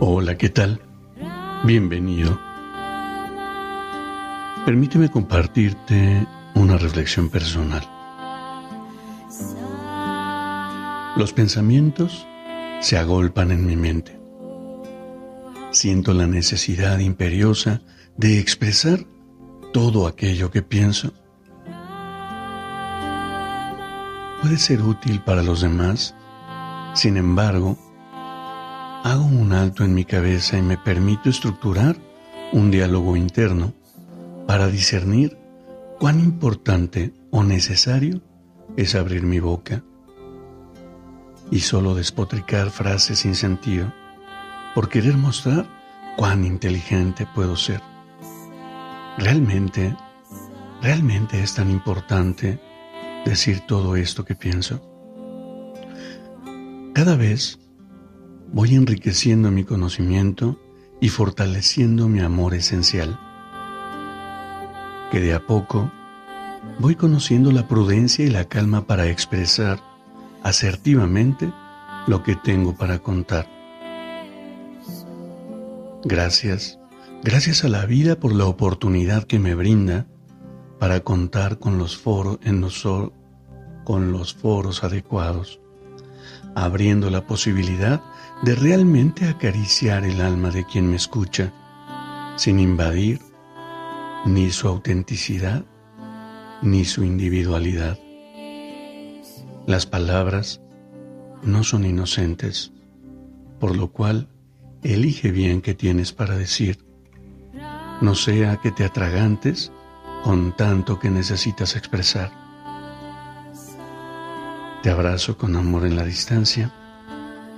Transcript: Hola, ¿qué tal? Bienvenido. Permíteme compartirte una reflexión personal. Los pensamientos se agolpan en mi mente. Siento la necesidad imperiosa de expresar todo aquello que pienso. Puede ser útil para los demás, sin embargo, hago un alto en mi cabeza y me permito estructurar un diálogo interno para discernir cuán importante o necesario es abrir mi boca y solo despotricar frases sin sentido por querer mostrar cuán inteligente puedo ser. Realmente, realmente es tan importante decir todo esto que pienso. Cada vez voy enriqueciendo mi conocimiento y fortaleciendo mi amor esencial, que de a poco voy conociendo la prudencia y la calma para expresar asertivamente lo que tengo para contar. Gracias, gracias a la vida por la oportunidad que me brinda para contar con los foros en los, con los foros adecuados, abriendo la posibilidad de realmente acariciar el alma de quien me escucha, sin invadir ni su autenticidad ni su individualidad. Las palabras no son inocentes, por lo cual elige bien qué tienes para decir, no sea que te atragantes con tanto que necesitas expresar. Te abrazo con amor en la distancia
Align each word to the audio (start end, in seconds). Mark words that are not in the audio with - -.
Hola, 0.00 0.38
¿qué 0.38 0.48
tal? 0.48 0.80
Bienvenido. 1.64 2.38
Permíteme 4.64 5.10
compartirte 5.10 6.24
una 6.54 6.78
reflexión 6.78 7.28
personal. 7.28 7.82
Los 11.16 11.32
pensamientos 11.32 12.28
se 12.80 12.96
agolpan 12.96 13.50
en 13.50 13.66
mi 13.66 13.74
mente. 13.74 14.16
Siento 15.72 16.14
la 16.14 16.28
necesidad 16.28 17.00
imperiosa 17.00 17.82
de 18.16 18.38
expresar 18.38 19.00
todo 19.72 20.06
aquello 20.06 20.52
que 20.52 20.62
pienso. 20.62 21.12
Puede 24.42 24.58
ser 24.58 24.80
útil 24.80 25.20
para 25.24 25.42
los 25.42 25.60
demás, 25.60 26.14
sin 26.94 27.16
embargo, 27.16 27.76
hago 29.08 29.24
un 29.24 29.54
alto 29.54 29.84
en 29.84 29.94
mi 29.94 30.04
cabeza 30.04 30.58
y 30.58 30.62
me 30.62 30.76
permito 30.76 31.30
estructurar 31.30 31.96
un 32.52 32.70
diálogo 32.70 33.16
interno 33.16 33.72
para 34.46 34.68
discernir 34.68 35.38
cuán 35.98 36.20
importante 36.20 37.14
o 37.30 37.42
necesario 37.42 38.20
es 38.76 38.94
abrir 38.94 39.22
mi 39.22 39.40
boca 39.40 39.82
y 41.50 41.60
solo 41.60 41.94
despotricar 41.94 42.70
frases 42.70 43.20
sin 43.20 43.34
sentido 43.34 43.90
por 44.74 44.90
querer 44.90 45.16
mostrar 45.16 45.66
cuán 46.18 46.44
inteligente 46.44 47.26
puedo 47.34 47.56
ser. 47.56 47.80
Realmente, 49.16 49.96
realmente 50.82 51.42
es 51.42 51.54
tan 51.54 51.70
importante 51.70 52.60
decir 53.24 53.60
todo 53.66 53.96
esto 53.96 54.26
que 54.26 54.34
pienso. 54.34 54.82
Cada 56.92 57.16
vez 57.16 57.58
voy 58.52 58.74
enriqueciendo 58.74 59.50
mi 59.50 59.64
conocimiento 59.64 60.58
y 61.00 61.08
fortaleciendo 61.08 62.08
mi 62.08 62.20
amor 62.20 62.54
esencial, 62.54 63.18
que 65.10 65.20
de 65.20 65.34
a 65.34 65.46
poco 65.46 65.90
voy 66.78 66.96
conociendo 66.96 67.52
la 67.52 67.68
prudencia 67.68 68.24
y 68.24 68.30
la 68.30 68.44
calma 68.44 68.86
para 68.86 69.06
expresar 69.08 69.80
asertivamente 70.42 71.52
lo 72.06 72.22
que 72.22 72.36
tengo 72.36 72.74
para 72.74 72.98
contar. 73.00 73.46
Gracias, 76.04 76.78
gracias 77.22 77.64
a 77.64 77.68
la 77.68 77.84
vida 77.84 78.18
por 78.18 78.34
la 78.34 78.46
oportunidad 78.46 79.24
que 79.24 79.38
me 79.38 79.54
brinda 79.54 80.06
para 80.78 81.00
contar 81.00 81.58
con 81.58 81.76
los 81.76 81.96
foros 81.96 82.38
en 82.44 82.60
los, 82.60 82.86
con 83.84 84.12
los 84.12 84.34
foros 84.34 84.84
adecuados, 84.84 85.60
abriendo 86.54 87.10
la 87.10 87.26
posibilidad 87.26 88.00
de 88.42 88.54
realmente 88.54 89.28
acariciar 89.28 90.04
el 90.04 90.20
alma 90.20 90.50
de 90.50 90.64
quien 90.64 90.88
me 90.88 90.96
escucha, 90.96 91.52
sin 92.36 92.60
invadir 92.60 93.20
ni 94.26 94.50
su 94.50 94.68
autenticidad 94.68 95.64
ni 96.62 96.84
su 96.84 97.04
individualidad. 97.04 97.98
Las 99.66 99.86
palabras 99.86 100.60
no 101.42 101.64
son 101.64 101.84
inocentes, 101.84 102.72
por 103.58 103.76
lo 103.76 103.90
cual 103.92 104.28
elige 104.82 105.30
bien 105.30 105.60
qué 105.60 105.74
tienes 105.74 106.12
para 106.12 106.36
decir, 106.36 106.84
no 108.00 108.14
sea 108.14 108.58
que 108.58 108.70
te 108.70 108.84
atragantes 108.84 109.72
con 110.22 110.56
tanto 110.56 111.00
que 111.00 111.10
necesitas 111.10 111.74
expresar. 111.74 112.30
Te 114.82 114.90
abrazo 114.90 115.36
con 115.36 115.56
amor 115.56 115.84
en 115.86 115.96
la 115.96 116.04
distancia 116.04 116.72